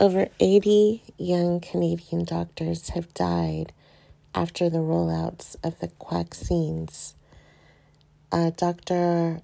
Over 0.00 0.28
80 0.40 1.02
young 1.18 1.60
Canadian 1.60 2.24
doctors 2.24 2.88
have 2.90 3.12
died 3.12 3.74
after 4.34 4.70
the 4.70 4.78
rollouts 4.78 5.56
of 5.62 5.78
the 5.80 5.90
vaccines. 6.10 7.14
Uh, 8.32 8.48
Dr. 8.56 9.42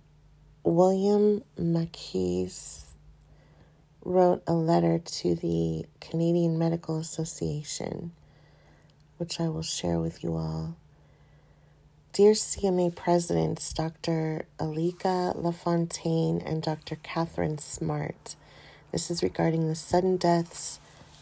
William 0.64 1.42
Makis 1.60 2.84
wrote 4.02 4.42
a 4.46 4.54
letter 4.54 4.98
to 4.98 5.34
the 5.34 5.84
Canadian 6.00 6.58
Medical 6.58 6.96
Association, 7.00 8.12
which 9.18 9.38
I 9.38 9.50
will 9.50 9.60
share 9.60 9.98
with 9.98 10.24
you 10.24 10.36
all. 10.36 10.74
Dear 12.14 12.32
CMA 12.32 12.96
Presidents, 12.96 13.74
Dr. 13.74 14.46
Alika 14.58 15.34
LaFontaine 15.36 16.40
and 16.40 16.62
Dr. 16.62 16.96
Katharine 17.02 17.58
Smart, 17.58 18.36
this 18.96 19.10
is 19.10 19.22
regarding 19.22 19.68
the 19.68 19.74
sudden 19.74 20.16
deaths 20.16 20.80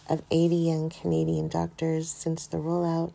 of 0.09 0.23
80 0.31 0.55
young 0.55 0.91
Canadian 0.91 1.49
doctors 1.49 2.09
since 2.09 2.47
the 2.47 2.59
rollout 2.59 3.13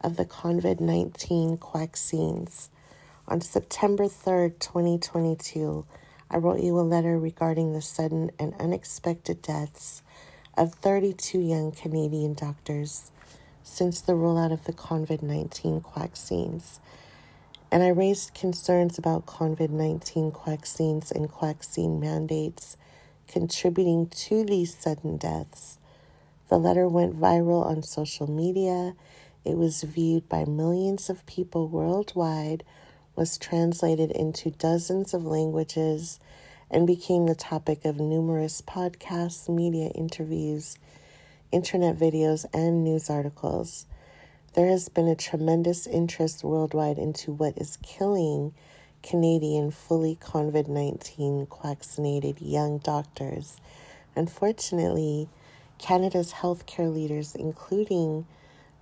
of 0.00 0.16
the 0.16 0.24
COVID 0.24 0.80
19 0.80 1.58
vaccines. 1.74 2.70
On 3.26 3.42
September 3.42 4.04
3rd, 4.04 4.58
2022, 4.60 5.84
I 6.30 6.38
wrote 6.38 6.60
you 6.60 6.78
a 6.78 6.80
letter 6.80 7.18
regarding 7.18 7.74
the 7.74 7.82
sudden 7.82 8.30
and 8.38 8.54
unexpected 8.58 9.42
deaths 9.42 10.02
of 10.56 10.72
32 10.72 11.38
young 11.38 11.70
Canadian 11.70 12.32
doctors 12.32 13.10
since 13.62 14.00
the 14.00 14.14
rollout 14.14 14.54
of 14.54 14.64
the 14.64 14.72
COVID 14.72 15.20
19 15.20 15.84
vaccines. 15.94 16.80
And 17.70 17.82
I 17.82 17.88
raised 17.88 18.32
concerns 18.32 18.96
about 18.96 19.26
COVID 19.26 19.68
19 19.68 20.32
vaccines 20.46 21.12
and 21.12 21.28
vaccine 21.30 22.00
mandates 22.00 22.78
contributing 23.28 24.08
to 24.08 24.44
these 24.44 24.74
sudden 24.74 25.16
deaths. 25.16 25.78
The 26.48 26.58
letter 26.58 26.88
went 26.88 27.20
viral 27.20 27.64
on 27.64 27.82
social 27.82 28.28
media. 28.28 28.94
It 29.44 29.56
was 29.56 29.82
viewed 29.82 30.28
by 30.28 30.44
millions 30.44 31.10
of 31.10 31.26
people 31.26 31.68
worldwide, 31.68 32.64
was 33.14 33.38
translated 33.38 34.10
into 34.10 34.50
dozens 34.50 35.14
of 35.14 35.24
languages, 35.24 36.18
and 36.70 36.86
became 36.86 37.26
the 37.26 37.34
topic 37.34 37.84
of 37.84 38.00
numerous 38.00 38.62
podcasts, 38.62 39.48
media 39.48 39.88
interviews, 39.90 40.78
internet 41.52 41.96
videos, 41.96 42.44
and 42.52 42.84
news 42.84 43.08
articles. 43.08 43.86
There 44.54 44.66
has 44.66 44.88
been 44.88 45.08
a 45.08 45.14
tremendous 45.14 45.86
interest 45.86 46.42
worldwide 46.42 46.98
into 46.98 47.32
what 47.32 47.56
is 47.58 47.78
killing 47.82 48.54
Canadian 49.02 49.70
fully 49.70 50.16
COVID 50.16 50.68
19 50.68 51.46
vaccinated 51.62 52.40
young 52.40 52.78
doctors. 52.78 53.60
Unfortunately, 54.16 55.28
Canada's 55.78 56.32
healthcare 56.32 56.92
leaders, 56.92 57.34
including 57.34 58.26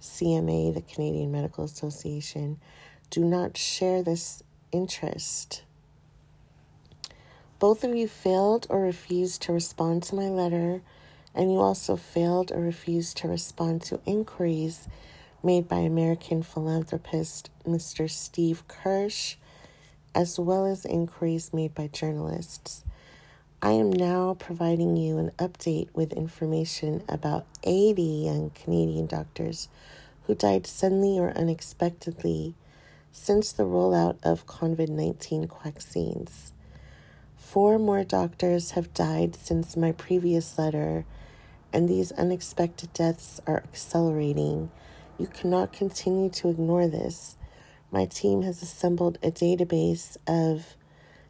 CMA, 0.00 0.72
the 0.74 0.82
Canadian 0.82 1.30
Medical 1.30 1.64
Association, 1.64 2.58
do 3.10 3.24
not 3.24 3.56
share 3.56 4.02
this 4.02 4.42
interest. 4.72 5.62
Both 7.58 7.84
of 7.84 7.94
you 7.94 8.08
failed 8.08 8.66
or 8.68 8.82
refused 8.82 9.42
to 9.42 9.52
respond 9.52 10.02
to 10.04 10.14
my 10.14 10.28
letter, 10.28 10.82
and 11.34 11.52
you 11.52 11.58
also 11.58 11.96
failed 11.96 12.52
or 12.52 12.60
refused 12.60 13.16
to 13.18 13.28
respond 13.28 13.82
to 13.82 14.00
inquiries 14.06 14.88
made 15.42 15.68
by 15.68 15.78
American 15.78 16.42
philanthropist 16.42 17.50
Mr. 17.66 18.10
Steve 18.10 18.66
Kirsch 18.68 19.36
as 20.16 20.40
well 20.40 20.64
as 20.64 20.86
inquiries 20.86 21.52
made 21.52 21.74
by 21.74 21.88
journalists. 21.88 22.82
I 23.60 23.72
am 23.72 23.92
now 23.92 24.34
providing 24.38 24.96
you 24.96 25.18
an 25.18 25.30
update 25.38 25.88
with 25.92 26.14
information 26.14 27.02
about 27.06 27.44
80 27.64 28.02
young 28.02 28.50
Canadian 28.50 29.06
doctors 29.06 29.68
who 30.22 30.34
died 30.34 30.66
suddenly 30.66 31.18
or 31.18 31.36
unexpectedly 31.36 32.54
since 33.12 33.52
the 33.52 33.64
rollout 33.64 34.16
of 34.22 34.46
COVID 34.46 34.88
19 34.88 35.50
vaccines. 35.62 36.52
Four 37.36 37.78
more 37.78 38.02
doctors 38.02 38.70
have 38.70 38.94
died 38.94 39.36
since 39.36 39.76
my 39.76 39.92
previous 39.92 40.58
letter, 40.58 41.04
and 41.74 41.88
these 41.88 42.10
unexpected 42.12 42.92
deaths 42.94 43.38
are 43.46 43.58
accelerating. 43.58 44.70
You 45.18 45.26
cannot 45.26 45.74
continue 45.74 46.30
to 46.30 46.48
ignore 46.48 46.88
this 46.88 47.36
my 47.90 48.04
team 48.06 48.42
has 48.42 48.62
assembled 48.62 49.18
a 49.22 49.30
database 49.30 50.16
of 50.26 50.74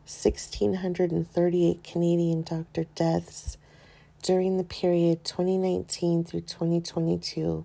1,638 0.07 1.83
Canadian 1.85 2.43
doctor 2.43 2.85
deaths 2.95 3.57
during 4.23 4.57
the 4.57 4.65
period 4.65 5.25
2019 5.25 6.25
through 6.25 6.41
2022, 6.41 7.65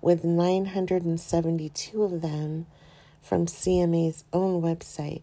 with 0.00 0.24
972 0.24 2.02
of 2.02 2.20
them 2.20 2.66
from 3.22 3.46
CMA's 3.46 4.24
own 4.32 4.60
website. 4.60 5.22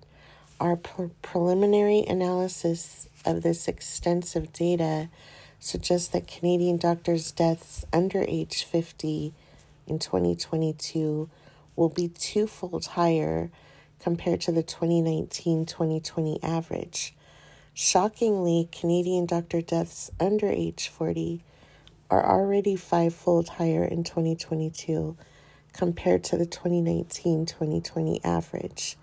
Our 0.60 0.76
pre- 0.76 1.10
preliminary 1.22 2.04
analysis 2.08 3.08
of 3.26 3.42
this 3.42 3.68
extensive 3.68 4.54
data 4.54 5.10
suggests 5.60 6.08
that 6.10 6.28
Canadian 6.28 6.78
doctors' 6.78 7.32
deaths 7.32 7.86
under 7.92 8.24
age 8.28 8.64
50 8.64 9.34
in 9.88 10.00
2022 10.00 11.30
will 11.76 11.90
be 11.90 12.08
twofold 12.08 12.86
higher 12.86 13.52
compared 14.00 14.42
to 14.42 14.52
the 14.52 14.64
2019 14.64 15.66
2020 15.66 16.40
average. 16.44 17.16
Shockingly, 17.74 18.70
Canadian 18.72 19.26
doctor 19.26 19.62
deaths 19.62 20.12
under 20.20 20.48
age 20.48 20.88
40 20.88 21.44
are 22.10 22.26
already 22.26 22.76
fivefold 22.76 23.50
higher 23.50 23.84
in 23.84 24.04
2022 24.04 25.18
compared 25.74 26.24
to 26.24 26.38
the 26.38 26.46
2019 26.46 27.46
2020 27.46 28.24
average. 28.24 28.98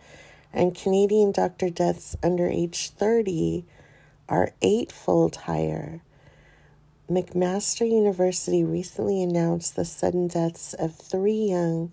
And 0.52 0.74
Canadian 0.74 1.32
doctor 1.32 1.68
deaths 1.68 2.16
under 2.22 2.48
age 2.48 2.90
30 2.90 3.64
are 4.28 4.52
eightfold 4.62 5.36
higher. 5.36 6.00
McMaster 7.10 7.86
University 7.86 8.64
recently 8.64 9.22
announced 9.22 9.76
the 9.76 9.84
sudden 9.84 10.28
deaths 10.28 10.72
of 10.74 10.94
three 10.94 11.48
young 11.50 11.92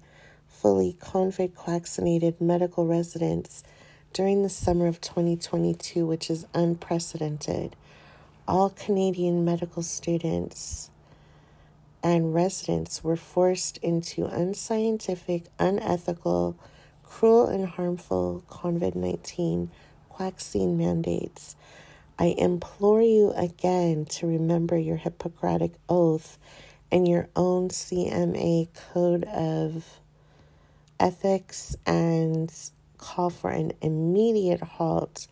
fully 0.61 0.97
COVID 0.99 1.53
vaccinated 1.65 2.41
medical 2.41 2.85
residents 2.85 3.63
during 4.11 4.43
the 4.43 4.49
summer 4.49 4.87
of 4.87 4.99
2022, 4.99 6.05
which 6.05 6.29
is 6.29 6.45
unprecedented. 6.53 7.77
All 8.45 8.69
Canadian 8.69 9.45
medical 9.45 9.83
students 9.83 10.89
and 12.03 12.33
residents 12.33 13.03
were 13.03 13.15
forced 13.15 13.77
into 13.77 14.25
unscientific, 14.25 15.43
unethical, 15.59 16.57
cruel, 17.03 17.47
and 17.47 17.65
harmful 17.65 18.43
COVID 18.49 18.95
19 18.95 19.71
vaccine 20.17 20.77
mandates. 20.77 21.55
I 22.17 22.35
implore 22.37 23.01
you 23.01 23.31
again 23.37 24.03
to 24.05 24.27
remember 24.27 24.77
your 24.77 24.97
Hippocratic 24.97 25.71
oath 25.87 26.37
and 26.91 27.07
your 27.07 27.29
own 27.33 27.69
CMA 27.69 28.67
code 28.91 29.23
of 29.23 30.01
ethics 30.99 31.75
and 31.85 32.53
call 32.97 33.29
for 33.29 33.49
an 33.49 33.71
immediate 33.81 34.61
halt 34.61 35.27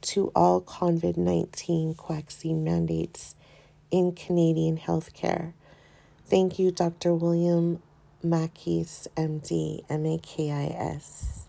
to 0.00 0.32
all 0.34 0.60
COVID 0.60 1.16
19 1.16 1.94
vaccine 2.08 2.64
mandates 2.64 3.34
in 3.90 4.12
Canadian 4.12 4.78
healthcare. 4.78 5.52
Thank 6.26 6.58
you, 6.58 6.70
Dr. 6.70 7.12
William 7.14 7.82
Makis, 8.24 9.08
MD, 9.16 9.84
M 9.90 10.06
A 10.06 10.18
K 10.18 10.50
I 10.50 10.66
S. 10.66 11.46